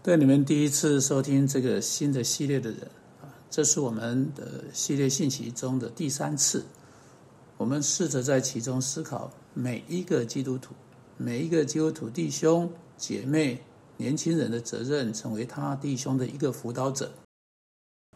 [0.00, 2.80] 对你们第一次收听这个新的系列的人
[3.20, 6.64] 啊，这是我们的系列信息中的第三次。
[7.56, 10.72] 我们试着在其中思考每一个基督徒、
[11.16, 13.60] 每一个基督徒弟兄姐妹、
[13.96, 17.10] 年轻人的责任，成为他弟兄的一个辅导者。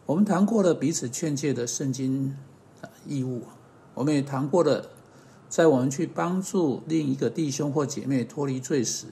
[0.05, 2.33] 我们谈过了彼此劝诫的圣经
[2.81, 3.43] 啊义务，
[3.93, 4.89] 我们也谈过了
[5.49, 9.07] 在我们去帮助另一个弟兄或姐妹脱离罪时，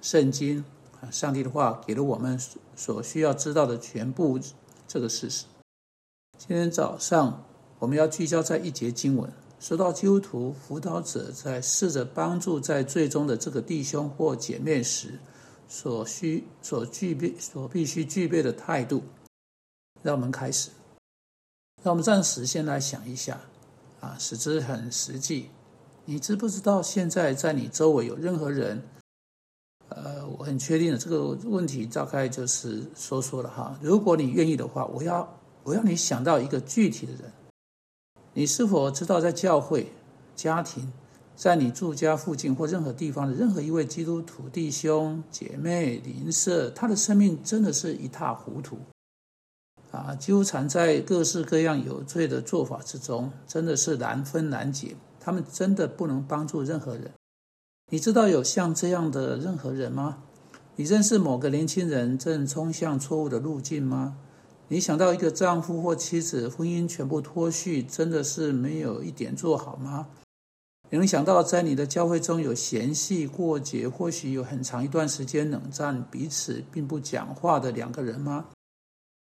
[0.00, 0.64] 圣经。
[1.10, 2.38] 上帝的话给了我们
[2.76, 4.38] 所需要知道的全部
[4.86, 5.46] 这个事实。
[6.38, 7.44] 今天早上
[7.78, 9.30] 我们要聚焦在一节经文，
[9.60, 15.18] 说到基督徒辅导者在试着帮助在最终的这个弟兄或姐妹时，
[15.68, 19.02] 所需所具备所必须具备的态度。
[20.02, 20.70] 让我们开始，
[21.82, 23.40] 让我们暂时先来想一下，
[24.00, 25.50] 啊，使之很实际。
[26.04, 28.82] 你知不知道现在在你周围有任何人？
[30.38, 33.78] 我很确定的这个问题大概就是说说了哈。
[33.80, 35.28] 如果你愿意的话，我要
[35.62, 37.32] 我要你想到一个具体的人。
[38.34, 39.92] 你是否知道在教会、
[40.34, 40.92] 家庭，
[41.36, 48.78] 在你住家附近或任何地方的任何一位基督徒弟兄姐妹邻舍，他的生命真的是一塌糊涂
[49.90, 54.96] 啊，纠缠在各式各样有罪的做法之中，真的是难分难解。
[55.20, 57.12] 他们真的不能帮助任何人。
[57.92, 60.16] 你知道有像这样的任何人吗？
[60.76, 64.16] 你认识某个年轻人正冲向错误的路径吗？
[64.68, 70.06] 你想到一个丈夫或妻子婚姻全部脱序，真的是没有一点做好吗？
[70.88, 78.46] 你能想到在你的教会中有嫌隙过节，或许有很长一段时间冷战，彼此并不讲话的两个人吗？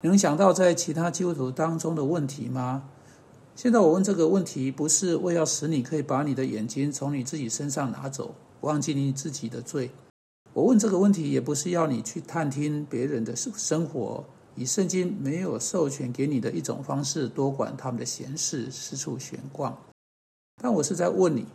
[0.03, 2.89] 你能想到在其他基督徒当中的问题吗？
[3.55, 8.35] 现在我问这个问题，不是为要使你可以把你的眼睛从你自己身上拿走。
[8.61, 9.91] 忘记你自己的罪。
[10.53, 19.77] 我问这个问题，也不是要你去探听别人的生生活，以圣经没有授权给你的一种方式多管他们的闲事，四处闲逛。
[20.61, 21.45] 但我是在问你，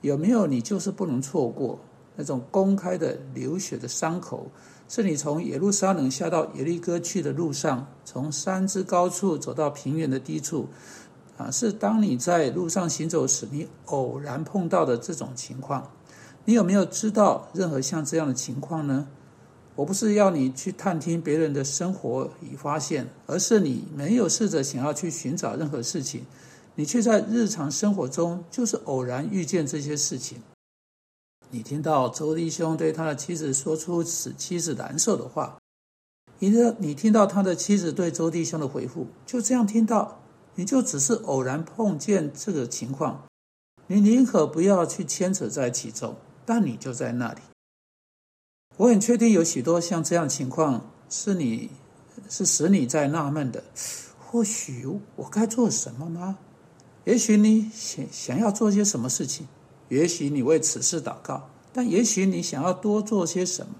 [0.00, 1.78] 有没有你就是不能错过
[2.16, 4.46] 那种公开的流血的伤口？
[4.88, 10.66] 是你从耶路撒冷下到耶利哥去的路上，从山之高处走到平原的低处，
[11.38, 15.90] 啊，是当你在路上行走时，你偶然碰到的这种情况。
[16.44, 19.08] 你有没有知道任何像这样的情况呢？
[19.74, 26.26] 我不是要你去探听别人的生活以发现，而是你没有试着想要去寻找任何事情，
[26.74, 30.42] 你却在日常生活中就是偶然遇见这些事情。
[31.50, 35.58] 你听到周弟兄对他的妻子说出使妻子难受的话，
[36.38, 40.20] 你的你听到他的妻子对周弟兄的回复，就这样听到，
[40.56, 43.22] 你就只是偶然碰见这个情况，
[43.86, 46.14] 你宁可不要去牵扯在其中。
[46.44, 47.40] 但你就在那里，
[48.76, 51.70] 我很确定有许多像这样情况是你
[52.28, 53.62] 是使你在纳闷的。
[54.18, 54.86] 或许
[55.16, 56.38] 我该做什么吗？
[57.04, 59.46] 也许你想想要做些什么事情，
[59.88, 63.74] 也许你为此事祷告，但也许你想要多做些什么。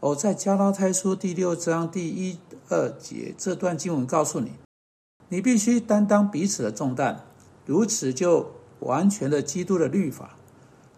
[0.00, 4.52] 我在加拉太书第六章第一二节这段经文告诉你，
[5.30, 7.24] 你必须担当彼此的重担，
[7.64, 10.35] 如此就完全的基督的律法。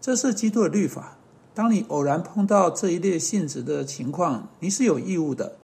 [0.01, 1.17] 这是基督的律法。
[1.53, 5.57] 当你偶然碰到这一类性质的情况，你是有义务的。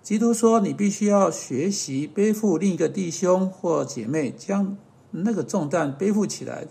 [0.00, 4.76] 基督说，你必须要学习背负另一个弟兄或姐妹将
[5.10, 6.66] 那个重担背负起来，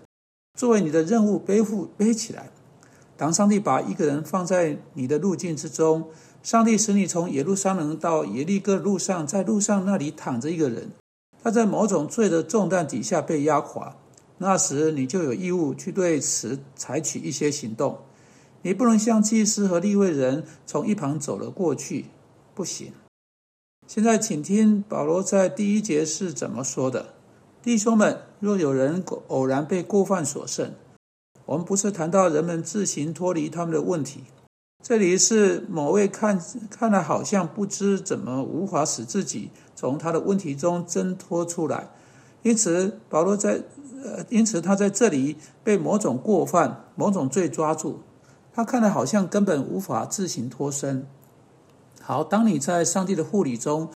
[0.57, 2.51] 作为你的任务背负背起来。
[3.17, 6.09] 当上帝把一个人放在你的路径之中，
[6.41, 10.91] 上帝使你从耶路撒冷到耶利哥路上，在路上那里躺着一个人，
[11.41, 13.95] 他在某种罪的重担底下被压垮。
[14.43, 17.99] 那时你就有义务去对此采取一些行动，
[18.61, 22.07] 你不能像祭司和立位人从一旁走了过去，
[22.53, 22.91] 不行。
[23.87, 27.13] 现在请听保罗在第一节是怎么说的
[27.63, 30.73] ：“弟兄们，若有人偶然被过犯所胜，
[31.45, 34.25] 我们不是谈到人们自行脱离他们的问题，
[34.83, 36.37] 这里是某位看
[36.69, 41.89] 看来好像不知怎么无法使自己从他的问题中挣脱出来，
[42.43, 43.63] 因此保罗在。”
[44.05, 47.99] 呃，因此他在这里被某种过犯、某种罪抓住，
[48.51, 51.07] 他看来好像根本无法自行脱身。
[52.01, 53.93] 好，当你在上帝的护理中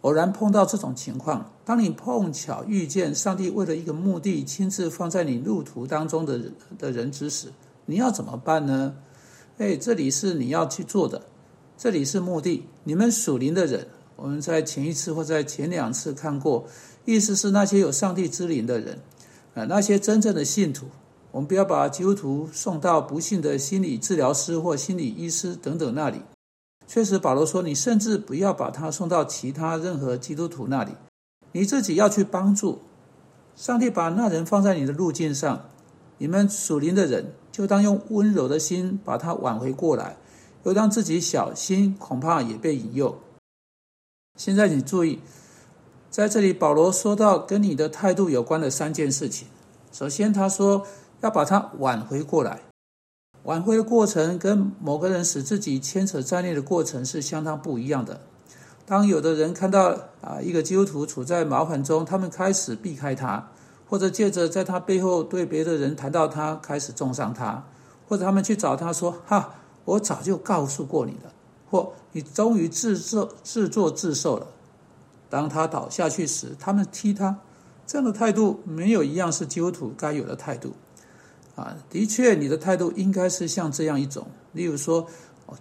[0.00, 6.40] 偶然碰到这种情况，当你碰巧遇见上帝为了一个目的亲自放在你路途当中的
[6.78, 7.52] 的人之时，
[7.84, 8.94] 你要怎么办呢？
[9.58, 11.20] 哎，这里是你要去做的，
[11.76, 12.66] 这里是目的。
[12.84, 13.86] 你们属灵的人，
[14.16, 16.64] 我们在前一次或在前两次看过，
[17.04, 18.98] 意思是那些有上帝之灵的人。
[19.54, 20.86] 啊，那些真正的信徒，
[21.32, 26.22] 我们不要把基督徒送到不幸的心理治疗师或心理医师等等那里，
[26.86, 30.92] 确实，保罗说：“你甚至不要把他送到其他任何基督徒那里，
[31.50, 32.80] 你自己要去帮助。
[33.56, 35.68] 上帝把那人放在你的路径上，
[36.18, 40.16] 你们属灵的人就当用温柔的心把他挽回过来，
[40.62, 43.18] 又当自己小心，恐怕也被引诱。”
[44.38, 45.18] 现在你注意，
[46.10, 49.46] 在这里保罗说到跟你的态度有关的三件事情。
[49.92, 50.84] 首先，他说
[51.20, 52.62] 要把他挽回过来。
[53.44, 58.20] 挽回的过程跟某个人使自己牵扯在内的过程是相当不一样的。
[58.84, 63.48] 当有的人看到啊一个基督徒处在麻烦中，他们开始避开他，
[63.88, 67.64] 或者借着在他背后对别的人谈到他，开始重伤他，
[68.08, 69.54] 或者他们去找他说：“哈，
[69.84, 71.32] 我早就告诉过你了。”
[71.70, 74.48] 或你终于自作自作自受了。
[75.30, 77.38] 当他倒下去时，他们踢他，
[77.86, 80.74] 这样的态度没有一样是基督徒该有的态度。
[81.56, 84.26] 啊，的确，你的态度应该是像这样一种。
[84.52, 85.06] 例如说，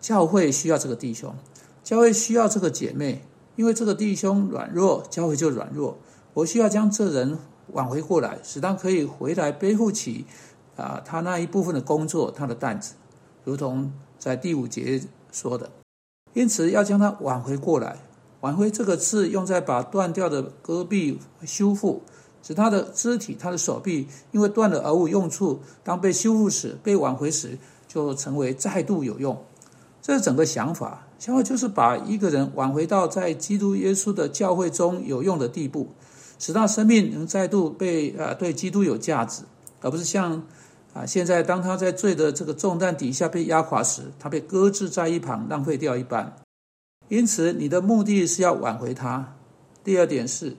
[0.02, 1.34] 教会需要这个弟兄，
[1.84, 3.22] 教会需要这个姐妹，
[3.56, 5.98] 因为这个弟兄软弱，教会就软弱。
[6.34, 7.38] 我需要将这人
[7.74, 10.26] 挽回过来，使他可以回来背负起
[10.78, 12.94] 啊他那一部分的工作，他的担子，
[13.44, 15.02] 如同在第五节
[15.32, 15.70] 说的。
[16.34, 17.98] 因此，要将他挽回过来。
[18.42, 22.02] 挽回这个字用在把断掉的戈壁修复。
[22.42, 29.38] 使他的肢体、他的手臂因为断了而无用处，当被修复时、被挽回时，就成为再度有用。
[30.02, 35.90] 这整个想法，想法就是把一个人挽回到在基督耶稣的教会中有用的地步，
[36.40, 39.44] 使他生命能再度被呃对基督有价值，
[39.82, 40.42] 而不是像
[40.94, 46.34] 啊现在当他在罪的这个重担底下被压垮时，他被搁置在一旁浪费掉一半。
[47.10, 49.36] 因此，你的目的是要挽回他。
[49.84, 50.56] 第二点是。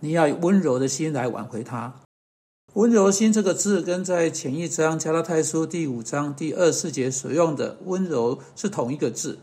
[0.00, 1.94] 你要以温柔的心来挽回他。
[2.74, 9.38] 温柔心这个字，跟在前一章加拉太书第五章第二四节所用的温柔是同一个字。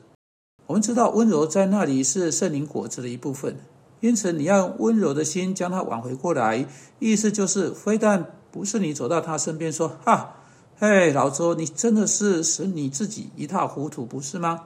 [0.66, 3.58] 我们知道温柔在那里是圣灵果子的一部分，
[4.00, 6.66] 因此你要用温柔的心将他挽回过来。
[6.98, 10.38] 意思就是，非但不是你走到他身边说：“哈，
[10.78, 14.64] 嘿，老周，你真的是使你自己一塌糊涂，不是吗？”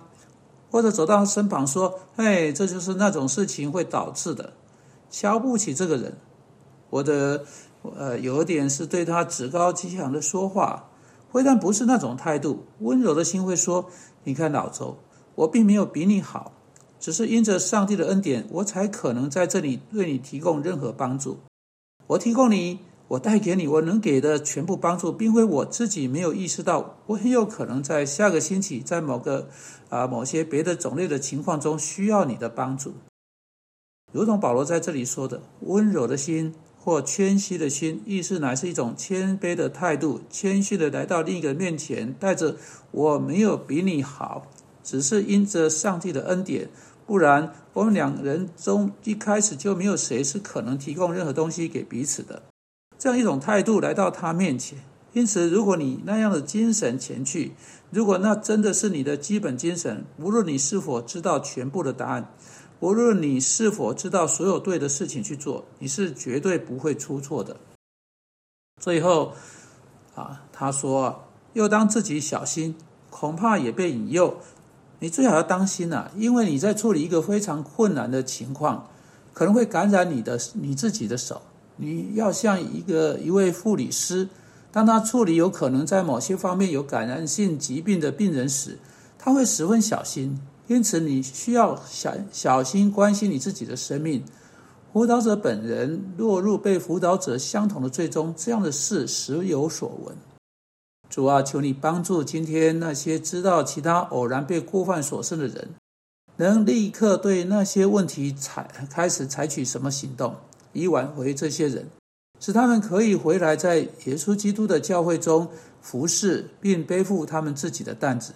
[0.71, 4.53] 或者走到他身旁说：“嘿，这就是那种事情会导致的。”
[5.11, 6.17] 瞧不起这个人，
[6.89, 7.43] 我的
[7.97, 10.89] 呃，有点是对他趾高气扬的说话，
[11.33, 13.89] 非但不是那种态度，温柔的心会说
[14.23, 14.97] ：“你看老周，
[15.35, 16.53] 我并没有比你好，
[16.99, 21.39] 只是因着上帝的恩典，我才可能在这里为你提供任何帮助。
[22.07, 22.79] 我提供你，
[23.11, 29.49] 我带给你，我能给的全部帮助，并非我自己没有意识到，我很有可能在下个星期，在某个
[29.89, 32.93] 啊某些别的种类的情况中需要你的帮助。”
[34.13, 42.55] 如同保罗在这里说的，温柔的心或谦虚的心，意思乃是一种谦卑的态度，谦虚的来到另一个面前，带着
[42.91, 44.47] 我没有比你好，
[44.85, 46.69] 只是因着上帝的恩典，
[47.05, 52.43] 不然我们两人中一开始就没有谁是可能提供任何东西给彼此的。
[53.01, 54.77] 这样一种态度来到他面前，
[55.13, 57.53] 因此，如果你那样的精神前去，
[57.89, 62.31] 如果那真的是你的基本精神，无论你是否知道全部的答案。
[62.79, 67.57] 无论你是否知道所有对的事情去做，你是绝对不会出错的。
[68.79, 69.33] 最后，
[70.13, 71.23] 啊，他说，
[71.53, 72.75] 又当自己小心，
[73.09, 74.37] 恐怕也被引诱。
[74.99, 78.87] 你最好要当心呐，因为你在处理一个非常困难的情况，
[79.33, 81.41] 可能会感染你的你自己的手。
[81.77, 84.29] 你要像一个一位护理师，
[84.71, 88.77] 当他处理有可能在某些方面有感染性疾病的病人时，
[89.17, 90.39] 他会十分小心。
[90.67, 94.23] 因此，你需要小小心关心你自己的生命。
[94.93, 100.15] 辅导者本人落入被辅导者相同的罪中，这样的事时有所闻。
[101.09, 105.69] 主啊，求你帮助今天那些知道其他偶然被过犯所胜的人，
[106.37, 110.35] 能立刻对那些问题采开始采取什么行动，
[110.73, 111.87] 以挽回这些人，
[112.39, 115.49] 使他们可以回来在耶稣基督的教会中
[115.81, 118.33] 服侍，并背负他们自己的担子。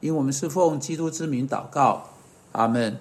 [0.00, 2.10] 因为我们是奉基督之名祷告，
[2.52, 2.98] 阿门。